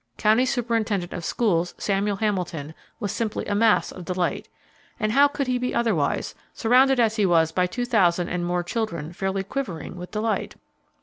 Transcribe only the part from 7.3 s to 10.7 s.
by 2,000 and more children fairly quivering with delight?